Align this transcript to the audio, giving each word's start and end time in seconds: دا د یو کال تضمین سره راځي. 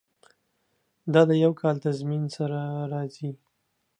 دا 1.13 1.21
د 1.29 1.31
یو 1.43 1.51
کال 1.61 1.75
تضمین 1.85 2.23
سره 2.35 2.59
راځي. 2.93 3.29